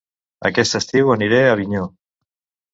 Aquest 0.49 0.77
estiu 0.79 1.13
aniré 1.17 1.43
a 1.45 1.53
Avinyó 1.59 1.85